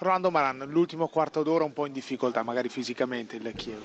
Rolando 0.00 0.30
Maran, 0.30 0.64
l'ultimo 0.66 1.08
quarto 1.08 1.42
d'ora 1.42 1.64
un 1.64 1.74
po' 1.74 1.84
in 1.84 1.92
difficoltà, 1.92 2.42
magari 2.42 2.70
fisicamente 2.70 3.36
il 3.36 3.52
Chievo. 3.54 3.82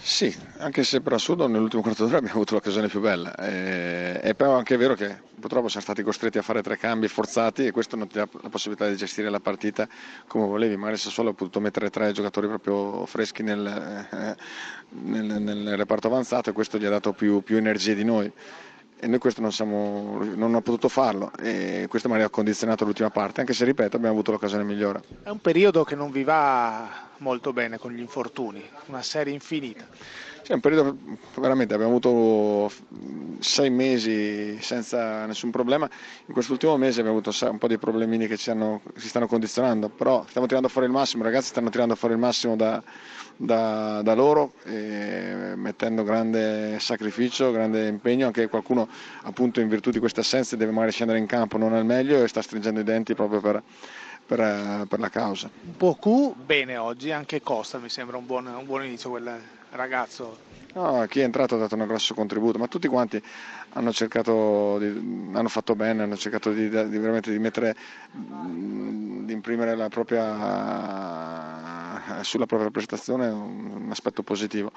Sì, 0.00 0.36
anche 0.58 0.82
se 0.82 1.00
per 1.00 1.12
assurdo 1.12 1.46
nell'ultimo 1.46 1.80
quarto 1.80 2.02
d'ora 2.02 2.16
abbiamo 2.16 2.34
avuto 2.34 2.54
l'occasione 2.54 2.88
più 2.88 2.98
bella. 2.98 3.32
E, 3.36 4.18
è 4.20 4.34
però 4.34 4.56
anche 4.56 4.76
vero 4.76 4.94
che 4.94 5.16
purtroppo 5.38 5.68
siamo 5.68 5.84
stati 5.84 6.02
costretti 6.02 6.38
a 6.38 6.42
fare 6.42 6.60
tre 6.60 6.76
cambi 6.76 7.06
forzati 7.06 7.66
e 7.66 7.70
questo 7.70 7.94
non 7.94 8.08
ti 8.08 8.16
dà 8.16 8.26
la 8.40 8.48
possibilità 8.48 8.88
di 8.88 8.96
gestire 8.96 9.30
la 9.30 9.38
partita 9.38 9.86
come 10.26 10.46
volevi. 10.46 10.76
Magari 10.76 10.96
Sassuolo 10.96 11.30
ha 11.30 11.34
potuto 11.34 11.60
mettere 11.60 11.88
tre 11.88 12.10
giocatori 12.10 12.48
proprio 12.48 13.06
freschi 13.06 13.44
nel, 13.44 13.64
eh, 14.10 14.36
nel, 14.88 15.40
nel 15.40 15.76
reparto 15.76 16.08
avanzato 16.08 16.50
e 16.50 16.52
questo 16.52 16.78
gli 16.78 16.84
ha 16.84 16.90
dato 16.90 17.12
più, 17.12 17.42
più 17.42 17.58
energie 17.58 17.94
di 17.94 18.02
noi 18.02 18.32
e 19.02 19.08
noi 19.08 19.18
questo 19.18 19.40
non, 19.40 19.50
siamo, 19.50 20.18
non 20.20 20.32
abbiamo 20.32 20.60
potuto 20.60 20.88
farlo 20.88 21.32
e 21.36 21.86
questo 21.88 22.06
magari 22.06 22.26
ha 22.26 22.30
condizionato 22.30 22.84
l'ultima 22.84 23.10
parte, 23.10 23.40
anche 23.40 23.52
se 23.52 23.64
ripeto 23.64 23.96
abbiamo 23.96 24.14
avuto 24.14 24.30
l'occasione 24.30 24.62
migliore. 24.62 25.02
È 25.24 25.28
un 25.28 25.40
periodo 25.40 25.82
che 25.82 25.96
non 25.96 26.12
vi 26.12 26.22
va 26.22 27.10
molto 27.22 27.52
bene 27.52 27.78
con 27.78 27.92
gli 27.92 28.00
infortuni, 28.00 28.62
una 28.86 29.00
serie 29.00 29.32
infinita. 29.32 29.86
Sì, 30.42 30.52
un 30.52 30.60
periodo 30.60 30.98
veramente, 31.36 31.72
abbiamo 31.72 31.92
avuto 31.92 32.70
sei 33.38 33.70
mesi 33.70 34.60
senza 34.60 35.24
nessun 35.24 35.52
problema, 35.52 35.88
in 36.26 36.32
quest'ultimo 36.34 36.76
mese 36.76 36.98
abbiamo 37.00 37.18
avuto 37.18 37.48
un 37.48 37.58
po' 37.58 37.68
di 37.68 37.78
problemini 37.78 38.26
che 38.26 38.36
ci, 38.36 38.50
hanno, 38.50 38.82
si 38.96 39.06
stanno 39.06 39.28
condizionando, 39.28 39.88
però 39.88 40.24
stiamo 40.28 40.48
tirando 40.48 40.68
fuori 40.68 40.88
il 40.88 40.92
massimo, 40.92 41.22
i 41.22 41.26
ragazzi 41.26 41.48
stanno 41.48 41.70
tirando 41.70 41.94
fuori 41.94 42.14
il 42.14 42.20
massimo 42.20 42.56
da, 42.56 42.82
da, 43.36 44.02
da 44.02 44.14
loro, 44.14 44.54
mettendo 44.64 46.02
grande 46.02 46.78
sacrificio, 46.80 47.52
grande 47.52 47.86
impegno, 47.86 48.26
anche 48.26 48.48
qualcuno 48.48 48.88
appunto 49.22 49.60
in 49.60 49.68
virtù 49.68 49.90
di 49.90 50.00
queste 50.00 50.20
assenze 50.20 50.56
deve 50.56 50.72
magari 50.72 50.90
scendere 50.90 51.20
in 51.20 51.26
campo 51.26 51.56
non 51.56 51.72
al 51.72 51.84
meglio 51.84 52.20
e 52.20 52.26
sta 52.26 52.42
stringendo 52.42 52.80
i 52.80 52.84
denti 52.84 53.14
proprio 53.14 53.40
per, 53.40 53.62
per, 54.26 54.86
per 54.86 54.98
la 54.98 55.08
causa. 55.08 55.50
Poku 55.76 56.34
bene 56.34 56.76
oggi, 56.76 57.10
anche 57.10 57.42
Costa 57.42 57.78
mi 57.78 57.88
sembra 57.88 58.16
un 58.16 58.26
buon, 58.26 58.46
un 58.46 58.64
buon 58.64 58.84
inizio 58.84 59.10
quel 59.10 59.40
ragazzo. 59.70 60.50
No, 60.74 61.04
chi 61.06 61.20
è 61.20 61.24
entrato 61.24 61.56
ha 61.56 61.58
dato 61.58 61.74
un 61.74 61.86
grosso 61.86 62.14
contributo, 62.14 62.58
ma 62.58 62.66
tutti 62.66 62.88
quanti 62.88 63.22
hanno 63.74 63.92
cercato, 63.92 64.78
di, 64.78 65.30
hanno 65.34 65.48
fatto 65.48 65.74
bene, 65.74 66.02
hanno 66.04 66.16
cercato 66.16 66.50
di, 66.50 66.70
di, 66.70 66.98
veramente 66.98 67.30
di 67.30 67.38
mettere, 67.38 67.76
di 68.10 69.32
imprimere 69.32 69.76
la 69.76 69.88
propria, 69.88 70.24
sulla 72.22 72.46
propria 72.46 72.70
prestazione 72.70 73.28
un 73.28 73.88
aspetto 73.90 74.22
positivo. 74.22 74.72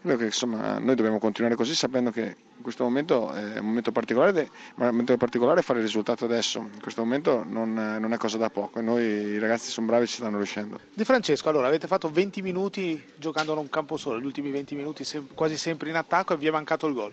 Credo 0.00 0.16
che 0.16 0.24
insomma, 0.24 0.78
noi 0.78 0.94
dobbiamo 0.94 1.18
continuare 1.18 1.56
così 1.56 1.74
sapendo 1.74 2.10
che 2.10 2.22
in 2.22 2.62
questo 2.62 2.84
momento 2.84 3.32
è 3.32 3.58
un 3.58 3.66
momento 3.66 3.92
particolare, 3.92 4.48
ma 4.76 4.84
un 4.84 4.92
momento 4.92 5.14
particolare 5.18 5.60
fare 5.60 5.80
il 5.80 5.84
risultato 5.84 6.24
adesso. 6.24 6.58
In 6.58 6.80
questo 6.80 7.02
momento 7.02 7.44
non, 7.46 7.74
non, 7.74 8.12
è 8.14 8.16
cosa 8.16 8.38
da 8.38 8.48
poco 8.48 8.78
e 8.78 8.82
noi 8.82 9.04
i 9.04 9.38
ragazzi 9.38 9.70
sono 9.70 9.86
bravi 9.86 10.04
e 10.04 10.06
ci 10.06 10.14
stanno 10.14 10.38
riuscendo. 10.38 10.80
Di 10.94 11.04
Francesco, 11.04 11.50
allora 11.50 11.66
avete 11.66 11.86
fatto 11.86 12.10
20 12.10 12.40
minuti 12.40 13.02
giocando 13.16 13.52
in 13.52 13.58
un 13.58 13.68
campo 13.68 13.98
solo, 13.98 14.18
gli 14.18 14.24
ultimi 14.24 14.50
20 14.50 14.74
minuti 14.74 15.04
quasi 15.34 15.58
sempre 15.58 15.90
in 15.90 15.96
attacco 15.96 16.32
e 16.32 16.38
vi 16.38 16.46
è 16.46 16.50
mancato 16.50 16.86
il 16.86 16.94
gol. 16.94 17.12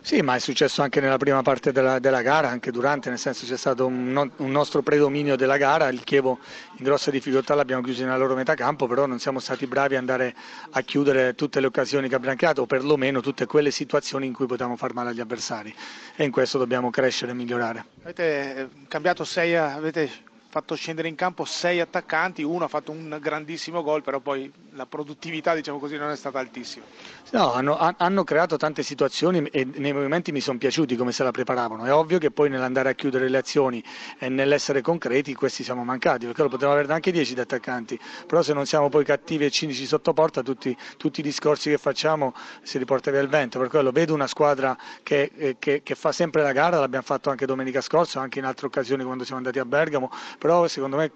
Sì, 0.00 0.20
ma 0.20 0.34
è 0.34 0.38
successo 0.38 0.82
anche 0.82 1.00
nella 1.00 1.16
prima 1.16 1.42
parte 1.42 1.72
della, 1.72 1.98
della 1.98 2.22
gara, 2.22 2.48
anche 2.48 2.70
durante, 2.70 3.08
nel 3.08 3.18
senso 3.18 3.46
c'è 3.46 3.56
stato 3.56 3.86
un, 3.86 4.30
un, 4.36 4.50
nostro 4.50 4.82
predominio 4.82 5.36
della 5.36 5.56
gara, 5.56 5.88
il 5.88 6.02
Chievo 6.04 6.38
in 6.76 6.84
grossa 6.84 7.10
difficoltà 7.10 7.54
l'abbiamo 7.54 7.82
chiuso 7.82 8.02
nella 8.02 8.16
loro 8.16 8.34
metà 8.34 8.54
campo, 8.54 8.86
però 8.86 9.06
non 9.06 9.18
siamo 9.18 9.38
stati 9.38 9.66
bravi 9.66 9.94
ad 9.94 10.00
andare 10.00 10.34
a 10.70 10.80
chiudere 10.82 11.34
tutte 11.34 11.60
le 11.60 11.66
occasioni 11.66 12.08
che 12.08 12.14
abbiamo 12.14 12.36
creato, 12.36 12.62
o 12.62 12.66
perlomeno 12.66 13.20
tutte 13.20 13.46
quelle 13.46 13.70
situazioni 13.70 14.26
in 14.26 14.32
cui 14.32 14.46
potevamo 14.46 14.76
far 14.76 14.92
male 14.92 15.10
agli 15.10 15.20
avversari 15.20 15.74
e 16.14 16.24
in 16.24 16.30
questo 16.30 16.58
dobbiamo 16.58 16.90
crescere 16.90 17.32
e 17.32 17.34
migliorare. 17.34 17.84
Avete 18.02 18.56
eh, 18.56 18.68
cambiato 18.88 19.24
sei, 19.24 19.56
avete 19.56 20.08
fatto 20.56 20.74
scendere 20.74 21.08
in 21.08 21.16
campo 21.16 21.44
sei 21.44 21.80
attaccanti, 21.80 22.42
uno 22.42 22.64
ha 22.64 22.68
fatto 22.68 22.90
un 22.90 23.18
grandissimo 23.20 23.82
gol, 23.82 24.00
però 24.00 24.20
poi 24.20 24.50
la 24.70 24.86
produttività 24.86 25.54
diciamo 25.54 25.78
così, 25.78 25.98
non 25.98 26.08
è 26.08 26.16
stata 26.16 26.38
altissima. 26.38 26.86
No, 27.32 27.52
hanno, 27.52 27.76
hanno, 27.76 28.24
creato 28.24 28.56
tante 28.56 28.82
situazioni 28.82 29.44
e 29.48 29.66
nei 29.74 29.92
movimenti 29.92 30.32
mi 30.32 30.40
sono 30.40 30.56
piaciuti 30.56 30.96
come 30.96 31.12
se 31.12 31.22
la 31.24 31.30
preparavano. 31.30 31.84
È 31.84 31.92
ovvio 31.92 32.16
che 32.16 32.30
poi 32.30 32.48
nell'andare 32.48 32.88
a 32.88 32.94
chiudere 32.94 33.28
le 33.28 33.36
azioni 33.36 33.84
e 34.18 34.30
nell'essere 34.30 34.80
concreti 34.80 35.34
questi 35.34 35.62
siamo 35.62 35.84
mancati, 35.84 36.24
perché 36.24 36.40
lo 36.40 36.48
potevamo 36.48 36.78
avere 36.78 36.90
anche 36.90 37.10
10 37.10 37.34
di 37.34 37.40
attaccanti, 37.40 38.00
però 38.26 38.40
se 38.40 38.54
non 38.54 38.64
siamo 38.64 38.88
poi 38.88 39.04
cattivi 39.04 39.44
e 39.44 39.50
cinici 39.50 39.84
sotto 39.84 40.14
porta 40.14 40.42
tutti, 40.42 40.74
tutti 40.96 41.20
i 41.20 41.22
discorsi 41.22 41.68
che 41.68 41.76
facciamo 41.76 42.34
si 42.62 42.78
riporta 42.78 43.10
via 43.10 43.20
il 43.20 43.28
vento. 43.28 43.58
Per 43.58 43.68
quello 43.68 43.90
vedo 43.90 44.14
una 44.14 44.26
squadra 44.26 44.74
che, 45.02 45.32
eh, 45.36 45.56
che, 45.58 45.82
che 45.82 45.94
fa 45.94 46.12
sempre 46.12 46.40
la 46.40 46.52
gara, 46.52 46.78
l'abbiamo 46.78 47.04
fatto 47.04 47.28
anche 47.28 47.44
domenica 47.44 47.82
scorsa, 47.82 48.20
anche 48.20 48.38
in 48.38 48.46
altre 48.46 48.66
occasioni 48.66 49.04
quando 49.04 49.24
siamo 49.24 49.38
andati 49.38 49.58
a 49.58 49.66
Bergamo, 49.66 50.10
però 50.46 50.68
secondo 50.68 50.96
me 50.96 51.10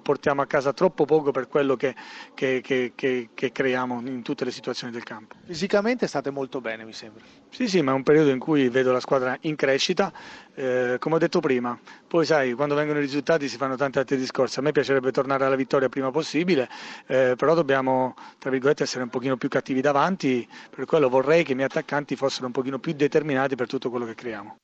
portiamo 0.00 0.42
a 0.42 0.46
casa 0.46 0.72
troppo 0.72 1.04
poco 1.06 1.32
per 1.32 1.48
quello 1.48 1.74
che, 1.74 1.92
che, 2.34 2.60
che, 2.62 2.92
che, 3.34 3.52
creiamo 3.52 4.00
in 4.04 4.22
tutte 4.22 4.44
le 4.44 4.52
situazioni 4.52 4.92
del 4.92 5.02
campo. 5.02 5.34
Fisicamente 5.44 6.06
state 6.06 6.30
molto 6.30 6.60
bene, 6.60 6.84
mi 6.84 6.92
sembra. 6.92 7.24
Sì, 7.50 7.66
sì, 7.66 7.82
ma 7.82 7.90
è 7.90 7.94
un 7.94 8.04
periodo 8.04 8.30
in 8.30 8.38
cui 8.38 8.68
vedo 8.68 8.92
la 8.92 9.00
squadra 9.00 9.36
in 9.40 9.56
crescita, 9.56 10.12
eh, 10.54 10.98
come 11.00 11.16
ho 11.16 11.18
detto 11.18 11.40
prima. 11.40 11.76
Poi 12.06 12.24
sai, 12.24 12.52
quando 12.52 12.76
vengono 12.76 13.00
i 13.00 13.02
risultati 13.02 13.48
si 13.48 13.56
fanno 13.56 13.74
tanti 13.74 13.98
altri 13.98 14.16
discorsi. 14.16 14.60
A 14.60 14.62
me 14.62 14.70
piacerebbe 14.70 15.10
tornare 15.10 15.44
alla 15.44 15.56
vittoria 15.56 15.88
prima 15.88 16.12
possibile, 16.12 16.68
eh, 17.06 17.34
però 17.36 17.54
dobbiamo, 17.54 18.14
tra 18.38 18.50
virgolette, 18.50 18.84
essere 18.84 19.02
un 19.02 19.10
pochino 19.10 19.36
più 19.36 19.48
cattivi 19.48 19.80
davanti, 19.80 20.48
per 20.70 20.84
quello 20.84 21.08
vorrei 21.08 21.42
che 21.42 21.52
i 21.52 21.54
miei 21.56 21.66
attaccanti 21.66 22.14
fossero 22.14 22.46
un 22.46 22.52
pochino 22.52 22.78
più 22.78 22.92
determinati 22.92 23.56
per 23.56 23.66
tutto 23.66 23.90
quello 23.90 24.06
che 24.06 24.14
creiamo. 24.14 24.58